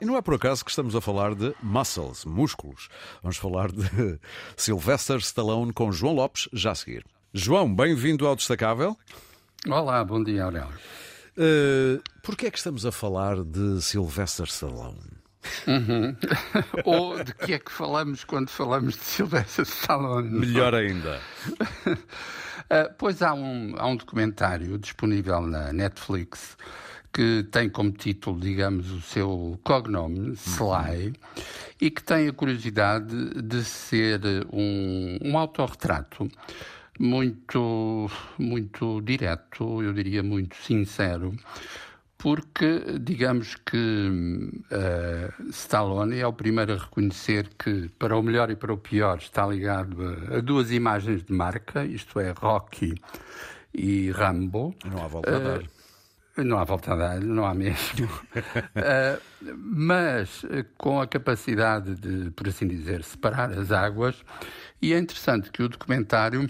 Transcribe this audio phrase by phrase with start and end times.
[0.00, 2.88] E não é por acaso que estamos a falar de muscles, músculos.
[3.22, 4.18] Vamos falar de
[4.56, 7.06] Sylvester Stallone com João Lopes, já a seguir.
[7.32, 8.98] João, bem-vindo ao Destacável.
[9.68, 10.74] Olá, bom dia, Aurélio.
[11.38, 14.98] Uh, Porquê é que estamos a falar de Sylvester Stallone?
[15.64, 16.16] Uhum.
[16.84, 20.40] Ou de que é que falamos quando falamos de Sylvester Stallone?
[20.40, 21.20] Melhor ainda.
[21.86, 26.56] uh, pois há um, há um documentário disponível na Netflix
[27.14, 31.12] que tem como título, digamos, o seu cognome, Sly, uhum.
[31.80, 34.20] e que tem a curiosidade de ser
[34.52, 36.28] um, um autorretrato
[36.98, 41.32] muito, muito direto, eu diria muito sincero,
[42.18, 48.56] porque digamos que uh, Stallone é o primeiro a reconhecer que, para o melhor e
[48.56, 52.94] para o pior, está ligado a, a duas imagens de marca, isto é, Rocky
[53.72, 54.74] e Rambo.
[54.84, 55.60] Não há volta a dar.
[55.60, 55.83] Uh,
[56.36, 58.06] não há volta a dar, não há mesmo.
[58.06, 59.20] uh,
[59.56, 60.44] mas
[60.76, 64.24] com a capacidade de, por assim dizer, separar as águas,
[64.82, 66.48] e é interessante que o documentário um,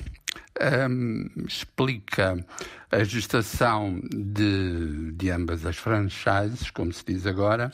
[0.61, 2.45] ehm, explica
[2.91, 7.71] a gestação de, de ambas as franchises, como se diz agora,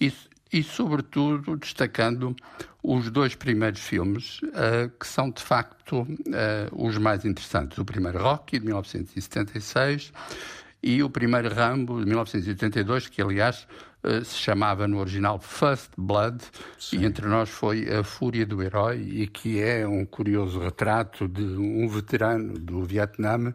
[0.00, 0.12] e,
[0.52, 2.34] e, sobretudo, destacando
[2.82, 6.06] os dois primeiros filmes, uh, que são de facto uh,
[6.72, 7.78] os mais interessantes.
[7.78, 10.12] O primeiro Rocky, de 1976
[10.86, 13.66] e o primeiro Rambo, de 1982, que aliás
[14.02, 16.44] eh, se chamava no original First Blood,
[16.78, 16.98] Sim.
[16.98, 21.42] e entre nós foi A Fúria do Herói, e que é um curioso retrato de
[21.42, 23.54] um veterano do Vietnã,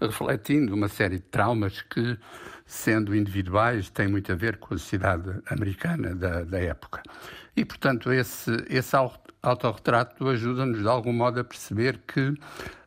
[0.00, 2.16] refletindo uma série de traumas que,
[2.64, 7.02] sendo individuais, têm muito a ver com a sociedade americana da, da época.
[7.56, 8.94] E, portanto, esse, esse
[9.48, 12.34] autorretrato ajuda-nos, de algum modo, a perceber que,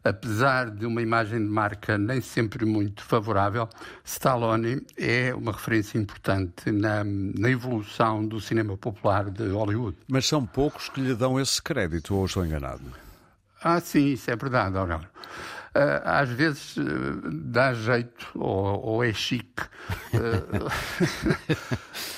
[0.03, 3.67] apesar de uma imagem de marca nem sempre muito favorável,
[4.03, 9.97] Stallone é uma referência importante na, na evolução do cinema popular de Hollywood.
[10.07, 12.83] Mas são poucos que lhe dão esse crédito, ou estou enganado?
[13.63, 15.07] Ah, sim, isso é verdade, Aurélio.
[15.73, 16.83] Ah, às vezes ah,
[17.31, 19.63] dá jeito, ou, ou é chique,
[20.13, 20.67] ah,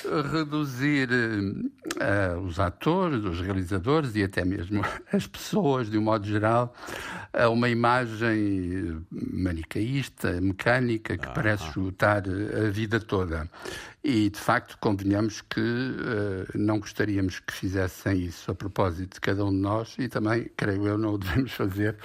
[0.32, 1.08] reduzir
[2.44, 4.82] os atores, os realizadores e até mesmo
[5.12, 6.74] as pessoas, de um modo geral,
[7.32, 13.48] a uma imagem manicaísta, mecânica, que ah, parece esgotar a vida toda.
[14.04, 19.42] E, de facto, convenhamos que uh, não gostaríamos que fizessem isso a propósito de cada
[19.46, 21.96] um de nós e também, creio eu, não o devemos fazer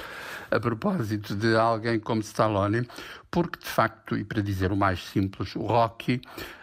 [0.50, 2.88] a propósito de alguém como Stallone,
[3.32, 6.22] porque, de facto, e para dizer o mais simples, o Rocky,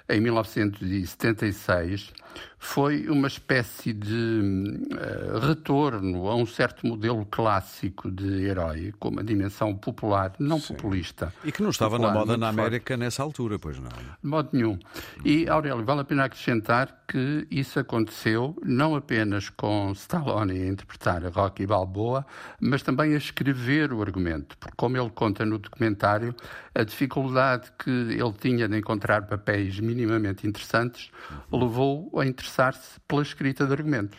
[0.08, 2.12] em 1976,
[2.58, 9.22] foi uma espécie de uh, retorno a um certo modelo clássico de herói, com uma
[9.22, 10.74] dimensão popular, não Sim.
[10.74, 11.32] populista.
[11.44, 13.00] E que não estava popular, na moda na América forte.
[13.00, 13.90] nessa altura, pois não?
[13.90, 14.78] De modo nenhum.
[15.24, 21.24] E, Aurélio, vale a pena acrescentar que isso aconteceu não apenas com Stallone a interpretar
[21.24, 22.26] a Rocky Balboa,
[22.60, 26.34] mas também a escrever o argumento, porque, como ele conta no documentário,
[26.74, 31.10] a dificuldade que ele tinha de encontrar papéis minimamente interessantes
[31.50, 34.18] levou a interessar-se pela escrita de argumentos.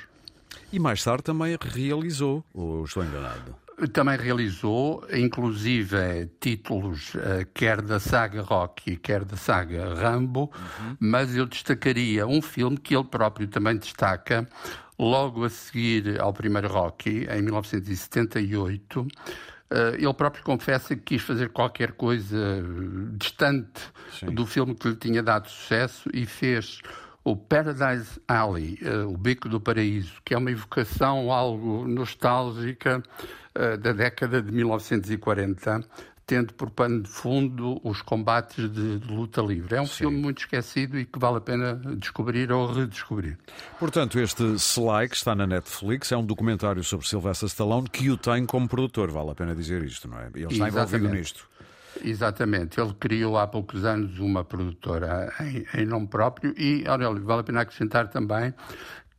[0.72, 3.56] E mais tarde também realizou, ou estou enganado?
[3.94, 10.98] Também realizou, inclusive, títulos uh, quer da saga Rocky, quer da saga Rambo, uhum.
[11.00, 14.48] mas eu destacaria um filme que ele próprio também destaca,
[14.98, 19.02] logo a seguir ao primeiro Rocky, em 1978.
[19.02, 19.08] Uh,
[19.70, 22.64] eh, ele próprio confessa que quis fazer qualquer coisa
[23.14, 23.82] distante
[24.18, 24.28] Sim.
[24.28, 26.82] do filme que lhe tinha dado sucesso e fez
[27.28, 33.04] o Paradise Alley, uh, o Beco do Paraíso, que é uma evocação algo nostálgica
[33.54, 35.84] uh, da década de 1940,
[36.26, 39.76] tendo por pano de fundo os combates de, de luta livre.
[39.76, 39.94] É um Sim.
[39.94, 43.38] filme muito esquecido e que vale a pena descobrir ou redescobrir.
[43.78, 48.16] Portanto, este Sly, que está na Netflix, é um documentário sobre Sylvester Stallone que o
[48.16, 50.28] tem como produtor, vale a pena dizer isto, não é?
[50.34, 50.96] Ele está Exatamente.
[50.96, 51.50] envolvido nisto.
[52.04, 52.80] Exatamente.
[52.80, 57.44] Ele criou há poucos anos uma produtora em, em nome próprio e, Aurélio, vale a
[57.44, 58.54] pena acrescentar também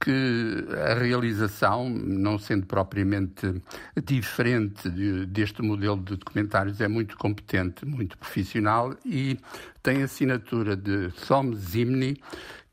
[0.01, 3.61] que a realização, não sendo propriamente
[4.05, 9.39] diferente de, deste modelo de documentários, é muito competente, muito profissional e
[9.83, 12.21] tem assinatura de Tom Zimny,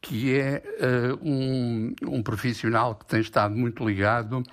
[0.05, 4.43] que é uh, um, um, profissional que tem estado muito ligado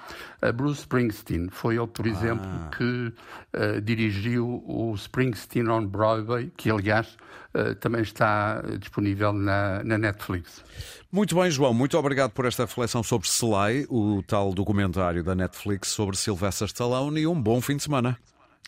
[0.40, 1.50] a Bruce Springsteen.
[1.50, 2.08] Foi ele, por ah.
[2.08, 3.12] exemplo, que
[3.58, 7.19] uh, dirigiu o Springsteen on Broadway, que aliás
[7.54, 10.64] uh, também está disponível na, na, Netflix.
[11.12, 15.88] Muito bem, João, muito obrigado por esta reflexão sobre Sly, o tal documentário da Netflix
[15.88, 18.19] sobre Sylvester Stallone e um bom fim de semana.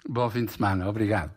[0.07, 1.33] Bom fim de semana, obrigado.